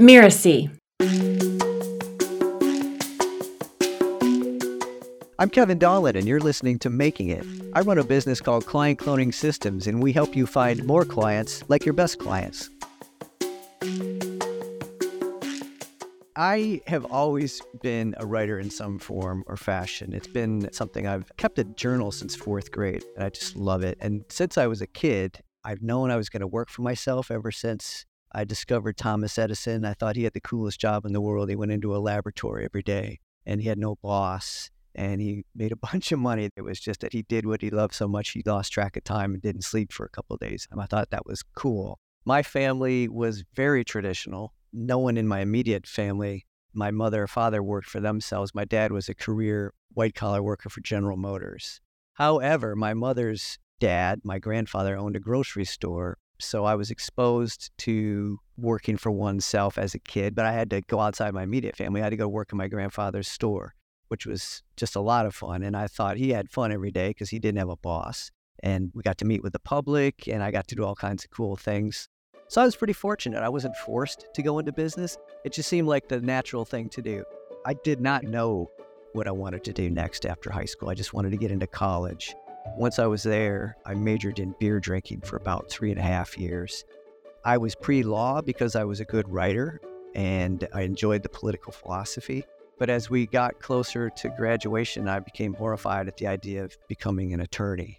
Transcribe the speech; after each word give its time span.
Mirasee. 0.00 0.70
I'm 5.38 5.50
Kevin 5.50 5.78
Donlin, 5.78 6.16
and 6.16 6.26
you're 6.26 6.40
listening 6.40 6.78
to 6.78 6.88
Making 6.88 7.28
It. 7.28 7.44
I 7.74 7.82
run 7.82 7.98
a 7.98 8.04
business 8.04 8.40
called 8.40 8.64
Client 8.64 8.98
Cloning 8.98 9.34
Systems, 9.34 9.86
and 9.86 10.02
we 10.02 10.12
help 10.12 10.34
you 10.34 10.46
find 10.46 10.84
more 10.86 11.04
clients 11.04 11.62
like 11.68 11.84
your 11.84 11.92
best 11.92 12.18
clients. 12.18 12.70
I 16.34 16.80
have 16.86 17.04
always 17.04 17.60
been 17.82 18.14
a 18.16 18.24
writer 18.24 18.58
in 18.58 18.70
some 18.70 18.98
form 18.98 19.44
or 19.46 19.58
fashion. 19.58 20.14
It's 20.14 20.26
been 20.26 20.72
something 20.72 21.06
I've 21.06 21.30
kept 21.36 21.58
a 21.58 21.64
journal 21.64 22.10
since 22.10 22.34
fourth 22.34 22.72
grade, 22.72 23.04
and 23.16 23.24
I 23.24 23.28
just 23.28 23.54
love 23.54 23.82
it. 23.82 23.98
And 24.00 24.24
since 24.30 24.56
I 24.56 24.66
was 24.66 24.80
a 24.80 24.86
kid, 24.86 25.40
I've 25.62 25.82
known 25.82 26.10
I 26.10 26.16
was 26.16 26.30
going 26.30 26.40
to 26.40 26.46
work 26.46 26.70
for 26.70 26.80
myself 26.80 27.30
ever 27.30 27.50
since 27.50 28.06
I 28.32 28.44
discovered 28.44 28.96
Thomas 28.96 29.38
Edison. 29.38 29.84
I 29.84 29.94
thought 29.94 30.16
he 30.16 30.24
had 30.24 30.34
the 30.34 30.40
coolest 30.40 30.80
job 30.80 31.04
in 31.04 31.12
the 31.12 31.20
world. 31.20 31.48
He 31.48 31.56
went 31.56 31.72
into 31.72 31.94
a 31.94 31.98
laboratory 31.98 32.64
every 32.64 32.82
day, 32.82 33.18
and 33.44 33.60
he 33.60 33.68
had 33.68 33.78
no 33.78 33.96
boss 33.96 34.70
and 34.94 35.20
he 35.20 35.44
made 35.54 35.72
a 35.72 35.76
bunch 35.92 36.12
of 36.12 36.18
money. 36.18 36.50
It 36.56 36.62
was 36.62 36.80
just 36.80 37.00
that 37.00 37.12
he 37.12 37.22
did 37.22 37.46
what 37.46 37.62
he 37.62 37.70
loved 37.70 37.94
so 37.94 38.08
much 38.08 38.30
he 38.30 38.42
lost 38.44 38.72
track 38.72 38.96
of 38.96 39.04
time 39.04 39.34
and 39.34 39.42
didn't 39.42 39.62
sleep 39.62 39.92
for 39.92 40.04
a 40.04 40.10
couple 40.10 40.34
of 40.34 40.40
days. 40.40 40.66
And 40.70 40.80
I 40.80 40.86
thought 40.86 41.10
that 41.10 41.26
was 41.26 41.42
cool. 41.54 41.98
My 42.24 42.42
family 42.42 43.08
was 43.08 43.44
very 43.54 43.84
traditional. 43.84 44.52
No 44.72 44.98
one 44.98 45.16
in 45.16 45.26
my 45.26 45.40
immediate 45.40 45.86
family, 45.86 46.46
my 46.72 46.90
mother 46.90 47.24
or 47.24 47.26
father 47.26 47.62
worked 47.62 47.88
for 47.88 48.00
themselves. 48.00 48.54
My 48.54 48.64
dad 48.64 48.92
was 48.92 49.08
a 49.08 49.14
career 49.14 49.72
white 49.94 50.14
collar 50.14 50.42
worker 50.42 50.68
for 50.68 50.80
General 50.80 51.16
Motors. 51.16 51.80
However, 52.14 52.76
my 52.76 52.94
mother's 52.94 53.58
dad, 53.80 54.20
my 54.22 54.38
grandfather, 54.38 54.96
owned 54.96 55.16
a 55.16 55.20
grocery 55.20 55.64
store. 55.64 56.18
So 56.40 56.64
I 56.64 56.74
was 56.74 56.90
exposed 56.90 57.70
to 57.78 58.38
working 58.56 58.96
for 58.96 59.10
oneself 59.10 59.78
as 59.78 59.94
a 59.94 59.98
kid, 59.98 60.34
but 60.34 60.44
I 60.44 60.52
had 60.52 60.70
to 60.70 60.80
go 60.82 61.00
outside 61.00 61.32
my 61.34 61.42
immediate 61.42 61.76
family. 61.76 62.00
I 62.00 62.04
had 62.04 62.10
to 62.10 62.16
go 62.16 62.28
work 62.28 62.52
in 62.52 62.58
my 62.58 62.68
grandfather's 62.68 63.28
store 63.28 63.74
which 64.10 64.26
was 64.26 64.64
just 64.76 64.96
a 64.96 65.00
lot 65.00 65.24
of 65.24 65.34
fun. 65.34 65.62
And 65.62 65.76
I 65.76 65.86
thought 65.86 66.16
he 66.16 66.30
had 66.30 66.50
fun 66.50 66.72
every 66.72 66.90
day 66.90 67.10
because 67.10 67.30
he 67.30 67.38
didn't 67.38 67.58
have 67.58 67.68
a 67.68 67.76
boss. 67.76 68.32
And 68.60 68.90
we 68.92 69.02
got 69.04 69.18
to 69.18 69.24
meet 69.24 69.42
with 69.42 69.52
the 69.52 69.60
public, 69.60 70.26
and 70.26 70.42
I 70.42 70.50
got 70.50 70.66
to 70.68 70.74
do 70.74 70.84
all 70.84 70.96
kinds 70.96 71.24
of 71.24 71.30
cool 71.30 71.56
things. 71.56 72.08
So 72.48 72.60
I 72.60 72.64
was 72.64 72.74
pretty 72.74 72.92
fortunate. 72.92 73.40
I 73.42 73.48
wasn't 73.48 73.76
forced 73.76 74.26
to 74.34 74.42
go 74.42 74.58
into 74.58 74.72
business, 74.72 75.16
it 75.44 75.52
just 75.52 75.68
seemed 75.68 75.86
like 75.86 76.08
the 76.08 76.20
natural 76.20 76.64
thing 76.64 76.88
to 76.90 77.00
do. 77.00 77.24
I 77.64 77.74
did 77.74 78.00
not 78.00 78.24
know 78.24 78.68
what 79.12 79.28
I 79.28 79.30
wanted 79.30 79.62
to 79.64 79.72
do 79.72 79.88
next 79.88 80.26
after 80.26 80.50
high 80.50 80.64
school. 80.64 80.90
I 80.90 80.94
just 80.94 81.14
wanted 81.14 81.30
to 81.30 81.36
get 81.36 81.52
into 81.52 81.68
college. 81.68 82.34
Once 82.76 82.98
I 82.98 83.06
was 83.06 83.22
there, 83.22 83.76
I 83.84 83.94
majored 83.94 84.38
in 84.38 84.54
beer 84.58 84.80
drinking 84.80 85.22
for 85.22 85.36
about 85.36 85.70
three 85.70 85.90
and 85.90 85.98
a 85.98 86.02
half 86.02 86.38
years. 86.38 86.84
I 87.44 87.58
was 87.58 87.74
pre 87.74 88.02
law 88.02 88.40
because 88.40 88.76
I 88.76 88.84
was 88.84 89.00
a 89.00 89.04
good 89.04 89.28
writer 89.28 89.80
and 90.14 90.66
I 90.74 90.82
enjoyed 90.82 91.22
the 91.22 91.28
political 91.28 91.72
philosophy. 91.72 92.44
But 92.78 92.90
as 92.90 93.10
we 93.10 93.26
got 93.26 93.60
closer 93.60 94.08
to 94.08 94.28
graduation, 94.30 95.08
I 95.08 95.20
became 95.20 95.54
horrified 95.54 96.08
at 96.08 96.16
the 96.16 96.26
idea 96.26 96.64
of 96.64 96.76
becoming 96.88 97.34
an 97.34 97.40
attorney. 97.40 97.98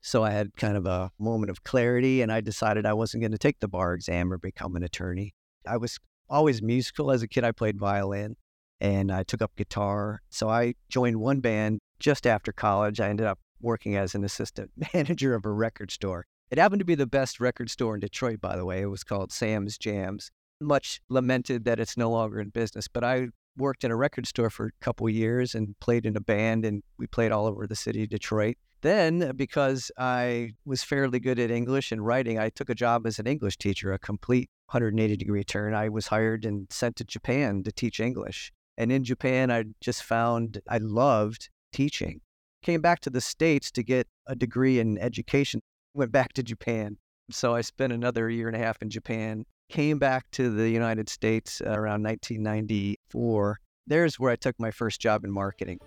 So 0.00 0.22
I 0.22 0.30
had 0.30 0.56
kind 0.56 0.76
of 0.76 0.86
a 0.86 1.10
moment 1.18 1.50
of 1.50 1.64
clarity 1.64 2.22
and 2.22 2.30
I 2.32 2.40
decided 2.40 2.86
I 2.86 2.92
wasn't 2.94 3.22
going 3.22 3.32
to 3.32 3.38
take 3.38 3.60
the 3.60 3.68
bar 3.68 3.94
exam 3.94 4.32
or 4.32 4.38
become 4.38 4.76
an 4.76 4.82
attorney. 4.82 5.34
I 5.66 5.76
was 5.76 5.98
always 6.28 6.62
musical. 6.62 7.10
As 7.10 7.22
a 7.22 7.28
kid, 7.28 7.44
I 7.44 7.52
played 7.52 7.78
violin 7.78 8.36
and 8.80 9.10
I 9.10 9.22
took 9.22 9.40
up 9.40 9.56
guitar. 9.56 10.20
So 10.28 10.48
I 10.48 10.74
joined 10.88 11.20
one 11.20 11.40
band 11.40 11.80
just 12.00 12.26
after 12.26 12.52
college. 12.52 13.00
I 13.00 13.08
ended 13.08 13.26
up 13.26 13.38
working 13.64 13.96
as 13.96 14.14
an 14.14 14.22
assistant 14.22 14.70
manager 14.94 15.34
of 15.34 15.44
a 15.44 15.50
record 15.50 15.90
store. 15.90 16.26
It 16.50 16.58
happened 16.58 16.80
to 16.80 16.84
be 16.84 16.94
the 16.94 17.06
best 17.06 17.40
record 17.40 17.70
store 17.70 17.94
in 17.94 18.00
Detroit, 18.00 18.40
by 18.40 18.56
the 18.56 18.64
way. 18.64 18.82
It 18.82 18.86
was 18.86 19.02
called 19.02 19.32
Sam's 19.32 19.76
Jams. 19.78 20.30
Much 20.60 21.00
lamented 21.08 21.64
that 21.64 21.80
it's 21.80 21.96
no 21.96 22.10
longer 22.10 22.40
in 22.40 22.50
business, 22.50 22.86
but 22.86 23.02
I 23.02 23.28
worked 23.56 23.84
in 23.84 23.90
a 23.90 23.96
record 23.96 24.26
store 24.26 24.50
for 24.50 24.66
a 24.66 24.84
couple 24.84 25.08
years 25.08 25.54
and 25.54 25.78
played 25.80 26.06
in 26.06 26.16
a 26.16 26.20
band, 26.20 26.64
and 26.64 26.82
we 26.98 27.06
played 27.06 27.32
all 27.32 27.46
over 27.46 27.66
the 27.66 27.76
city 27.76 28.04
of 28.04 28.10
Detroit. 28.10 28.56
Then, 28.82 29.22
uh, 29.22 29.32
because 29.32 29.90
I 29.96 30.52
was 30.66 30.82
fairly 30.82 31.18
good 31.18 31.38
at 31.38 31.50
English 31.50 31.90
and 31.90 32.04
writing, 32.04 32.38
I 32.38 32.50
took 32.50 32.68
a 32.68 32.74
job 32.74 33.06
as 33.06 33.18
an 33.18 33.26
English 33.26 33.56
teacher, 33.56 33.92
a 33.92 33.98
complete 33.98 34.50
180 34.66 35.16
degree 35.16 35.42
turn. 35.42 35.74
I 35.74 35.88
was 35.88 36.06
hired 36.06 36.44
and 36.44 36.66
sent 36.70 36.96
to 36.96 37.04
Japan 37.04 37.62
to 37.62 37.72
teach 37.72 37.98
English. 37.98 38.52
And 38.76 38.92
in 38.92 39.02
Japan, 39.02 39.50
I 39.50 39.64
just 39.80 40.02
found 40.02 40.60
I 40.68 40.78
loved 40.78 41.48
teaching. 41.72 42.20
Came 42.64 42.80
back 42.80 43.00
to 43.00 43.10
the 43.10 43.20
States 43.20 43.70
to 43.72 43.82
get 43.82 44.08
a 44.26 44.34
degree 44.34 44.80
in 44.80 44.98
education, 44.98 45.60
went 45.92 46.10
back 46.10 46.32
to 46.32 46.42
Japan. 46.42 46.96
So 47.30 47.54
I 47.54 47.60
spent 47.60 47.92
another 47.92 48.28
year 48.28 48.48
and 48.48 48.56
a 48.56 48.58
half 48.58 48.80
in 48.82 48.90
Japan 48.90 49.44
came 49.68 49.98
back 49.98 50.30
to 50.32 50.50
the 50.50 50.70
United 50.70 51.10
States 51.10 51.60
uh, 51.60 51.70
around 51.70 52.02
1994. 52.02 53.60
There's 53.86 54.18
where 54.18 54.32
I 54.32 54.36
took 54.36 54.58
my 54.58 54.70
first 54.70 54.98
job 54.98 55.24
in 55.24 55.30
marketing. 55.30 55.78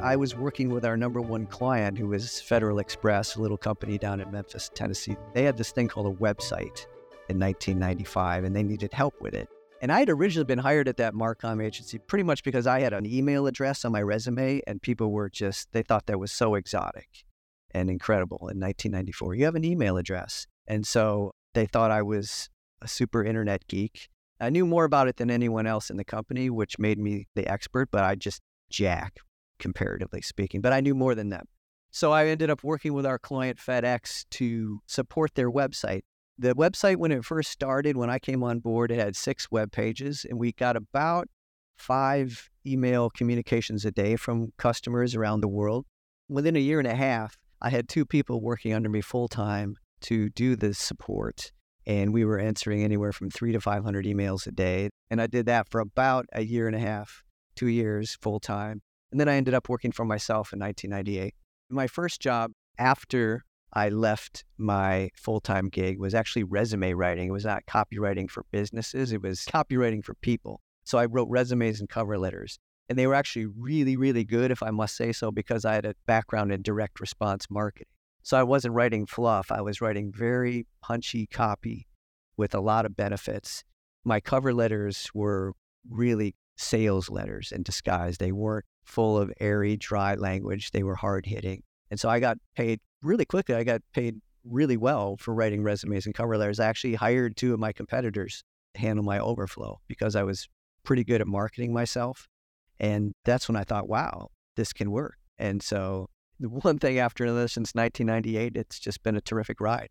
I 0.00 0.16
was 0.16 0.34
working 0.34 0.70
with 0.70 0.84
our 0.84 0.96
number 0.96 1.20
one 1.20 1.46
client, 1.46 1.96
who 1.96 2.08
was 2.08 2.40
Federal 2.40 2.80
Express, 2.80 3.36
a 3.36 3.40
little 3.40 3.56
company 3.56 3.98
down 3.98 4.20
in 4.20 4.28
Memphis, 4.32 4.68
Tennessee. 4.74 5.16
They 5.32 5.44
had 5.44 5.56
this 5.56 5.70
thing 5.70 5.86
called 5.86 6.08
a 6.08 6.16
website 6.16 6.86
in 7.28 7.38
1995, 7.38 8.42
and 8.42 8.56
they 8.56 8.64
needed 8.64 8.92
help 8.92 9.14
with 9.20 9.34
it. 9.34 9.48
And 9.82 9.90
I 9.90 9.98
had 9.98 10.08
originally 10.08 10.44
been 10.44 10.60
hired 10.60 10.86
at 10.86 10.96
that 10.98 11.12
Marcom 11.12 11.62
agency 11.62 11.98
pretty 11.98 12.22
much 12.22 12.44
because 12.44 12.68
I 12.68 12.80
had 12.80 12.92
an 12.92 13.04
email 13.04 13.48
address 13.48 13.84
on 13.84 13.90
my 13.90 14.00
resume, 14.00 14.62
and 14.64 14.80
people 14.80 15.10
were 15.10 15.28
just, 15.28 15.72
they 15.72 15.82
thought 15.82 16.06
that 16.06 16.20
was 16.20 16.30
so 16.30 16.54
exotic 16.54 17.24
and 17.72 17.90
incredible 17.90 18.36
in 18.36 18.60
1994. 18.60 19.34
You 19.34 19.44
have 19.44 19.56
an 19.56 19.64
email 19.64 19.96
address. 19.96 20.46
And 20.68 20.86
so 20.86 21.32
they 21.54 21.66
thought 21.66 21.90
I 21.90 22.00
was 22.02 22.48
a 22.80 22.86
super 22.86 23.24
internet 23.24 23.66
geek. 23.66 24.08
I 24.40 24.50
knew 24.50 24.64
more 24.66 24.84
about 24.84 25.08
it 25.08 25.16
than 25.16 25.32
anyone 25.32 25.66
else 25.66 25.90
in 25.90 25.96
the 25.96 26.04
company, 26.04 26.48
which 26.48 26.78
made 26.78 27.00
me 27.00 27.26
the 27.34 27.48
expert, 27.48 27.88
but 27.90 28.04
I 28.04 28.14
just 28.14 28.40
jack, 28.70 29.18
comparatively 29.58 30.22
speaking. 30.22 30.60
But 30.60 30.72
I 30.72 30.80
knew 30.80 30.94
more 30.94 31.16
than 31.16 31.30
them. 31.30 31.46
So 31.90 32.12
I 32.12 32.26
ended 32.26 32.50
up 32.50 32.62
working 32.62 32.92
with 32.92 33.04
our 33.04 33.18
client 33.18 33.58
FedEx 33.58 34.26
to 34.30 34.80
support 34.86 35.34
their 35.34 35.50
website. 35.50 36.02
The 36.38 36.54
website, 36.54 36.96
when 36.96 37.12
it 37.12 37.24
first 37.24 37.50
started, 37.50 37.96
when 37.96 38.10
I 38.10 38.18
came 38.18 38.42
on 38.42 38.58
board, 38.58 38.90
it 38.90 38.98
had 38.98 39.14
six 39.14 39.50
web 39.50 39.70
pages, 39.70 40.26
and 40.28 40.38
we 40.38 40.52
got 40.52 40.76
about 40.76 41.28
five 41.76 42.48
email 42.66 43.10
communications 43.10 43.84
a 43.84 43.90
day 43.90 44.16
from 44.16 44.52
customers 44.56 45.14
around 45.14 45.40
the 45.40 45.48
world. 45.48 45.84
Within 46.28 46.56
a 46.56 46.60
year 46.60 46.78
and 46.78 46.88
a 46.88 46.94
half, 46.94 47.36
I 47.60 47.70
had 47.70 47.88
two 47.88 48.04
people 48.04 48.40
working 48.40 48.72
under 48.72 48.88
me 48.88 49.00
full 49.00 49.28
time 49.28 49.76
to 50.02 50.30
do 50.30 50.56
this 50.56 50.78
support. 50.78 51.52
And 51.86 52.12
we 52.12 52.24
were 52.24 52.38
answering 52.38 52.82
anywhere 52.82 53.12
from 53.12 53.30
three 53.30 53.52
to 53.52 53.60
500 53.60 54.04
emails 54.04 54.46
a 54.46 54.52
day. 54.52 54.90
And 55.10 55.20
I 55.20 55.26
did 55.26 55.46
that 55.46 55.68
for 55.68 55.80
about 55.80 56.26
a 56.32 56.42
year 56.42 56.66
and 56.66 56.76
a 56.76 56.80
half, 56.80 57.22
two 57.56 57.66
years 57.66 58.16
full 58.20 58.40
time. 58.40 58.80
And 59.10 59.20
then 59.20 59.28
I 59.28 59.34
ended 59.34 59.54
up 59.54 59.68
working 59.68 59.92
for 59.92 60.04
myself 60.04 60.52
in 60.52 60.60
1998. 60.60 61.34
My 61.70 61.86
first 61.86 62.20
job 62.20 62.52
after 62.78 63.42
I 63.72 63.88
left 63.88 64.44
my 64.58 65.10
full 65.14 65.40
time 65.40 65.68
gig 65.68 65.98
was 65.98 66.14
actually 66.14 66.44
resume 66.44 66.92
writing. 66.92 67.28
It 67.28 67.32
was 67.32 67.44
not 67.44 67.64
copywriting 67.66 68.30
for 68.30 68.44
businesses, 68.50 69.12
it 69.12 69.22
was 69.22 69.40
copywriting 69.40 70.04
for 70.04 70.14
people. 70.14 70.60
So 70.84 70.98
I 70.98 71.06
wrote 71.06 71.28
resumes 71.28 71.80
and 71.80 71.88
cover 71.88 72.18
letters. 72.18 72.58
And 72.88 72.98
they 72.98 73.06
were 73.06 73.14
actually 73.14 73.46
really, 73.46 73.96
really 73.96 74.24
good, 74.24 74.50
if 74.50 74.62
I 74.62 74.70
must 74.70 74.96
say 74.96 75.12
so, 75.12 75.30
because 75.30 75.64
I 75.64 75.74
had 75.74 75.86
a 75.86 75.94
background 76.06 76.52
in 76.52 76.62
direct 76.62 77.00
response 77.00 77.46
marketing. 77.48 77.86
So 78.22 78.36
I 78.36 78.42
wasn't 78.42 78.74
writing 78.74 79.06
fluff, 79.06 79.50
I 79.50 79.62
was 79.62 79.80
writing 79.80 80.12
very 80.12 80.66
punchy 80.82 81.26
copy 81.26 81.86
with 82.36 82.54
a 82.54 82.60
lot 82.60 82.84
of 82.84 82.96
benefits. 82.96 83.64
My 84.04 84.20
cover 84.20 84.52
letters 84.52 85.08
were 85.14 85.54
really 85.88 86.34
sales 86.56 87.08
letters 87.08 87.52
in 87.52 87.62
disguise. 87.62 88.18
They 88.18 88.32
weren't 88.32 88.66
full 88.84 89.16
of 89.16 89.32
airy, 89.40 89.76
dry 89.76 90.14
language, 90.14 90.72
they 90.72 90.82
were 90.82 90.96
hard 90.96 91.24
hitting. 91.26 91.62
And 91.90 91.98
so 91.98 92.08
I 92.08 92.20
got 92.20 92.38
paid 92.56 92.80
really 93.02 93.24
quickly. 93.24 93.54
I 93.54 93.64
got 93.64 93.82
paid 93.92 94.20
really 94.44 94.76
well 94.76 95.16
for 95.18 95.34
writing 95.34 95.62
resumes 95.62 96.06
and 96.06 96.14
cover 96.14 96.36
letters. 96.36 96.60
I 96.60 96.66
actually 96.66 96.94
hired 96.94 97.36
two 97.36 97.52
of 97.52 97.60
my 97.60 97.72
competitors 97.72 98.42
to 98.74 98.80
handle 98.80 99.04
my 99.04 99.18
overflow 99.18 99.80
because 99.88 100.16
I 100.16 100.22
was 100.22 100.48
pretty 100.84 101.04
good 101.04 101.20
at 101.20 101.26
marketing 101.26 101.72
myself. 101.72 102.26
And 102.80 103.12
that's 103.24 103.48
when 103.48 103.56
I 103.56 103.64
thought, 103.64 103.88
wow, 103.88 104.28
this 104.56 104.72
can 104.72 104.90
work. 104.90 105.16
And 105.38 105.62
so, 105.62 106.08
the 106.40 106.48
one 106.48 106.78
thing 106.78 106.98
after 106.98 107.24
another 107.24 107.46
since 107.46 107.72
1998, 107.74 108.56
it's 108.56 108.80
just 108.80 109.02
been 109.02 109.16
a 109.16 109.20
terrific 109.20 109.60
ride. 109.60 109.90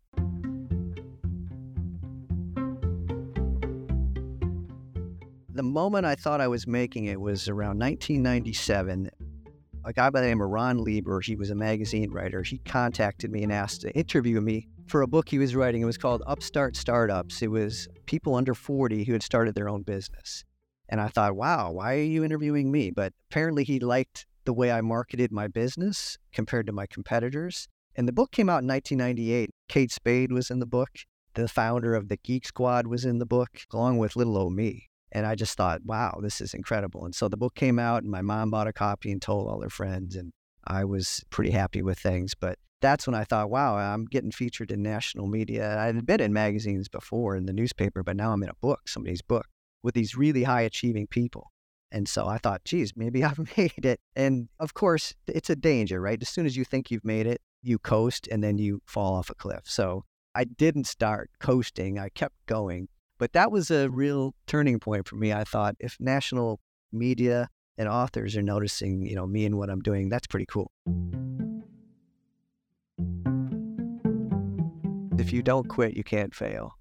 The 5.54 5.62
moment 5.62 6.06
I 6.06 6.14
thought 6.14 6.40
I 6.40 6.48
was 6.48 6.66
making 6.66 7.06
it 7.06 7.20
was 7.20 7.48
around 7.48 7.78
1997. 7.78 9.10
A 9.84 9.92
guy 9.92 10.10
by 10.10 10.20
the 10.20 10.28
name 10.28 10.40
of 10.40 10.48
Ron 10.48 10.78
Lieber, 10.78 11.20
he 11.20 11.34
was 11.34 11.50
a 11.50 11.56
magazine 11.56 12.12
writer. 12.12 12.44
He 12.44 12.58
contacted 12.58 13.32
me 13.32 13.42
and 13.42 13.52
asked 13.52 13.80
to 13.80 13.92
interview 13.96 14.40
me 14.40 14.68
for 14.86 15.02
a 15.02 15.08
book 15.08 15.28
he 15.28 15.38
was 15.38 15.56
writing. 15.56 15.82
It 15.82 15.86
was 15.86 15.98
called 15.98 16.22
Upstart 16.24 16.76
Startups. 16.76 17.42
It 17.42 17.50
was 17.50 17.88
people 18.06 18.36
under 18.36 18.54
40 18.54 19.02
who 19.02 19.12
had 19.12 19.24
started 19.24 19.56
their 19.56 19.68
own 19.68 19.82
business. 19.82 20.44
And 20.88 21.00
I 21.00 21.08
thought, 21.08 21.34
wow, 21.34 21.72
why 21.72 21.94
are 21.96 22.02
you 22.02 22.22
interviewing 22.22 22.70
me? 22.70 22.92
But 22.92 23.12
apparently 23.28 23.64
he 23.64 23.80
liked 23.80 24.24
the 24.44 24.52
way 24.52 24.70
I 24.70 24.82
marketed 24.82 25.32
my 25.32 25.48
business 25.48 26.16
compared 26.32 26.66
to 26.66 26.72
my 26.72 26.86
competitors. 26.86 27.66
And 27.96 28.06
the 28.06 28.12
book 28.12 28.30
came 28.30 28.48
out 28.48 28.62
in 28.62 28.68
1998. 28.68 29.50
Kate 29.68 29.90
Spade 29.90 30.30
was 30.30 30.48
in 30.48 30.60
the 30.60 30.66
book. 30.66 30.90
The 31.34 31.48
founder 31.48 31.96
of 31.96 32.08
the 32.08 32.18
Geek 32.18 32.46
Squad 32.46 32.86
was 32.86 33.04
in 33.04 33.18
the 33.18 33.26
book, 33.26 33.62
along 33.72 33.98
with 33.98 34.14
little 34.14 34.38
old 34.38 34.52
me. 34.52 34.90
And 35.12 35.26
I 35.26 35.34
just 35.34 35.56
thought, 35.56 35.84
wow, 35.84 36.18
this 36.22 36.40
is 36.40 36.54
incredible. 36.54 37.04
And 37.04 37.14
so 37.14 37.28
the 37.28 37.36
book 37.36 37.54
came 37.54 37.78
out, 37.78 38.02
and 38.02 38.10
my 38.10 38.22
mom 38.22 38.50
bought 38.50 38.66
a 38.66 38.72
copy 38.72 39.12
and 39.12 39.20
told 39.20 39.48
all 39.48 39.60
her 39.60 39.70
friends. 39.70 40.16
And 40.16 40.32
I 40.66 40.84
was 40.84 41.22
pretty 41.30 41.50
happy 41.50 41.82
with 41.82 41.98
things. 41.98 42.34
But 42.34 42.58
that's 42.80 43.06
when 43.06 43.14
I 43.14 43.24
thought, 43.24 43.50
wow, 43.50 43.76
I'm 43.76 44.06
getting 44.06 44.32
featured 44.32 44.70
in 44.70 44.82
national 44.82 45.28
media. 45.28 45.78
I 45.78 45.86
had 45.86 46.06
been 46.06 46.20
in 46.20 46.32
magazines 46.32 46.88
before 46.88 47.36
in 47.36 47.46
the 47.46 47.52
newspaper, 47.52 48.02
but 48.02 48.16
now 48.16 48.32
I'm 48.32 48.42
in 48.42 48.48
a 48.48 48.54
book, 48.60 48.88
somebody's 48.88 49.22
book, 49.22 49.46
with 49.82 49.94
these 49.94 50.16
really 50.16 50.44
high 50.44 50.62
achieving 50.62 51.06
people. 51.06 51.52
And 51.92 52.08
so 52.08 52.26
I 52.26 52.38
thought, 52.38 52.64
geez, 52.64 52.94
maybe 52.96 53.22
I've 53.24 53.56
made 53.56 53.84
it. 53.84 54.00
And 54.16 54.48
of 54.58 54.74
course, 54.74 55.14
it's 55.28 55.50
a 55.50 55.56
danger, 55.56 56.00
right? 56.00 56.20
As 56.20 56.28
soon 56.28 56.46
as 56.46 56.56
you 56.56 56.64
think 56.64 56.90
you've 56.90 57.04
made 57.04 57.26
it, 57.26 57.40
you 57.62 57.78
coast 57.78 58.28
and 58.32 58.42
then 58.42 58.58
you 58.58 58.80
fall 58.86 59.14
off 59.14 59.30
a 59.30 59.34
cliff. 59.34 59.62
So 59.64 60.04
I 60.34 60.44
didn't 60.44 60.86
start 60.86 61.30
coasting, 61.38 61.98
I 61.98 62.08
kept 62.08 62.34
going. 62.46 62.88
But 63.22 63.34
that 63.34 63.52
was 63.52 63.70
a 63.70 63.88
real 63.88 64.34
turning 64.48 64.80
point 64.80 65.06
for 65.06 65.14
me. 65.14 65.32
I 65.32 65.44
thought 65.44 65.76
if 65.78 65.96
national 66.00 66.58
media 66.90 67.48
and 67.78 67.88
authors 67.88 68.36
are 68.36 68.42
noticing, 68.42 69.06
you 69.06 69.14
know, 69.14 69.28
me 69.28 69.46
and 69.46 69.56
what 69.56 69.70
I'm 69.70 69.78
doing, 69.78 70.08
that's 70.08 70.26
pretty 70.26 70.46
cool. 70.46 70.72
If 75.20 75.32
you 75.32 75.40
don't 75.40 75.68
quit, 75.68 75.96
you 75.96 76.02
can't 76.02 76.34
fail. 76.34 76.72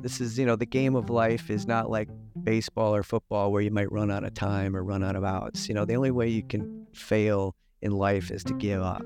This 0.00 0.22
is, 0.22 0.38
you 0.38 0.46
know, 0.46 0.56
the 0.56 0.64
game 0.64 0.96
of 0.96 1.10
life 1.10 1.50
is 1.50 1.66
not 1.66 1.90
like 1.90 2.08
baseball 2.42 2.94
or 2.94 3.02
football 3.02 3.52
where 3.52 3.60
you 3.60 3.70
might 3.70 3.92
run 3.92 4.10
out 4.10 4.24
of 4.24 4.32
time 4.32 4.74
or 4.74 4.82
run 4.82 5.04
out 5.04 5.16
of 5.16 5.22
outs. 5.22 5.68
You 5.68 5.74
know, 5.74 5.84
the 5.84 5.96
only 5.96 6.12
way 6.12 6.28
you 6.28 6.44
can 6.44 6.86
fail 6.94 7.54
in 7.82 7.92
life 7.92 8.30
is 8.30 8.42
to 8.44 8.54
give 8.54 8.80
up. 8.80 9.04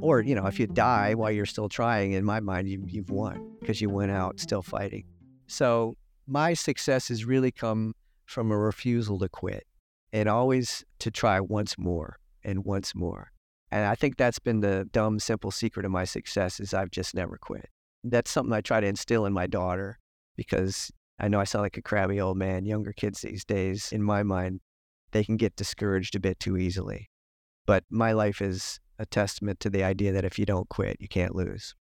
Or, 0.00 0.20
you 0.20 0.36
know, 0.36 0.46
if 0.46 0.60
you 0.60 0.68
die 0.68 1.14
while 1.14 1.32
you're 1.32 1.46
still 1.46 1.68
trying, 1.68 2.12
in 2.12 2.24
my 2.24 2.38
mind, 2.38 2.68
you, 2.68 2.84
you've 2.86 3.10
won 3.10 3.56
because 3.58 3.80
you 3.80 3.90
went 3.90 4.12
out 4.12 4.38
still 4.38 4.62
fighting. 4.62 5.02
So 5.46 5.96
my 6.26 6.54
success 6.54 7.08
has 7.08 7.24
really 7.24 7.52
come 7.52 7.94
from 8.24 8.50
a 8.50 8.58
refusal 8.58 9.18
to 9.20 9.28
quit 9.28 9.66
and 10.12 10.28
always 10.28 10.84
to 10.98 11.10
try 11.10 11.40
once 11.40 11.78
more 11.78 12.18
and 12.42 12.64
once 12.64 12.94
more. 12.94 13.32
And 13.70 13.84
I 13.84 13.94
think 13.94 14.16
that's 14.16 14.38
been 14.38 14.60
the 14.60 14.88
dumb, 14.92 15.18
simple 15.18 15.50
secret 15.50 15.84
of 15.84 15.92
my 15.92 16.04
success 16.04 16.60
is 16.60 16.74
I've 16.74 16.90
just 16.90 17.14
never 17.14 17.36
quit. 17.36 17.68
That's 18.04 18.30
something 18.30 18.52
I 18.52 18.60
try 18.60 18.80
to 18.80 18.86
instill 18.86 19.26
in 19.26 19.32
my 19.32 19.46
daughter 19.46 19.98
because 20.36 20.90
I 21.18 21.28
know 21.28 21.40
I 21.40 21.44
sound 21.44 21.62
like 21.62 21.76
a 21.76 21.82
crabby 21.82 22.20
old 22.20 22.36
man. 22.36 22.66
Younger 22.66 22.92
kids 22.92 23.22
these 23.22 23.44
days, 23.44 23.92
in 23.92 24.02
my 24.02 24.22
mind, 24.22 24.60
they 25.12 25.24
can 25.24 25.36
get 25.36 25.56
discouraged 25.56 26.14
a 26.14 26.20
bit 26.20 26.38
too 26.38 26.56
easily. 26.56 27.10
But 27.64 27.84
my 27.90 28.12
life 28.12 28.40
is 28.40 28.78
a 28.98 29.06
testament 29.06 29.60
to 29.60 29.70
the 29.70 29.82
idea 29.82 30.12
that 30.12 30.24
if 30.24 30.38
you 30.38 30.46
don't 30.46 30.68
quit, 30.68 30.98
you 31.00 31.08
can't 31.08 31.34
lose. 31.34 31.74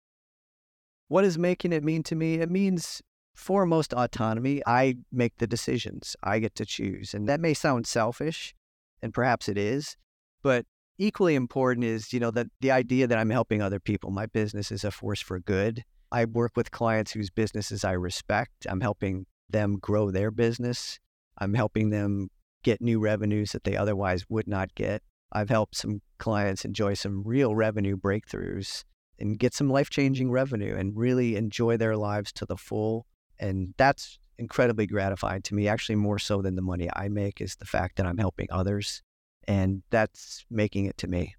What 1.09 1.23
does 1.23 1.37
making 1.37 1.73
it 1.73 1.83
mean 1.83 2.03
to 2.03 2.15
me? 2.15 2.35
It 2.35 2.49
means 2.49 3.01
foremost 3.35 3.93
autonomy. 3.93 4.61
I 4.65 4.95
make 5.11 5.37
the 5.37 5.47
decisions, 5.47 6.15
I 6.23 6.39
get 6.39 6.55
to 6.55 6.65
choose. 6.65 7.13
And 7.13 7.27
that 7.27 7.39
may 7.39 7.53
sound 7.53 7.87
selfish, 7.87 8.53
and 9.01 9.13
perhaps 9.13 9.49
it 9.49 9.57
is, 9.57 9.97
but 10.41 10.65
equally 10.97 11.35
important 11.35 11.85
is, 11.85 12.13
you 12.13 12.19
know, 12.19 12.31
that 12.31 12.47
the 12.61 12.71
idea 12.71 13.07
that 13.07 13.17
I'm 13.17 13.29
helping 13.29 13.61
other 13.61 13.79
people. 13.79 14.11
My 14.11 14.25
business 14.27 14.71
is 14.71 14.83
a 14.83 14.91
force 14.91 15.21
for 15.21 15.39
good. 15.39 15.83
I 16.11 16.25
work 16.25 16.51
with 16.55 16.71
clients 16.71 17.11
whose 17.11 17.29
businesses 17.29 17.83
I 17.83 17.93
respect. 17.93 18.67
I'm 18.69 18.81
helping 18.81 19.25
them 19.49 19.77
grow 19.79 20.11
their 20.11 20.31
business. 20.31 20.99
I'm 21.39 21.55
helping 21.55 21.89
them 21.89 22.29
get 22.63 22.81
new 22.81 22.99
revenues 22.99 23.51
that 23.51 23.63
they 23.63 23.75
otherwise 23.75 24.25
would 24.29 24.47
not 24.47 24.73
get. 24.75 25.01
I've 25.31 25.49
helped 25.49 25.75
some 25.75 26.01
clients 26.19 26.63
enjoy 26.63 26.93
some 26.93 27.23
real 27.25 27.55
revenue 27.55 27.97
breakthroughs 27.97 28.83
and 29.19 29.39
get 29.39 29.53
some 29.53 29.69
life 29.69 29.89
changing 29.89 30.31
revenue 30.31 30.75
and 30.75 30.95
really 30.95 31.35
enjoy 31.35 31.77
their 31.77 31.97
lives 31.97 32.31
to 32.33 32.45
the 32.45 32.57
full. 32.57 33.07
And 33.43 33.73
that's 33.77 34.19
incredibly 34.39 34.87
gratifying 34.87 35.41
to 35.41 35.53
me, 35.53 35.67
actually, 35.67 35.97
more 35.97 36.17
so 36.17 36.41
than 36.41 36.55
the 36.55 36.61
money 36.61 36.89
I 36.95 37.09
make, 37.09 37.41
is 37.41 37.57
the 37.57 37.65
fact 37.65 37.97
that 37.97 38.05
I'm 38.05 38.17
helping 38.17 38.47
others. 38.49 39.01
And 39.49 39.83
that's 39.89 40.45
making 40.49 40.85
it 40.85 40.97
to 40.99 41.07
me. 41.07 41.35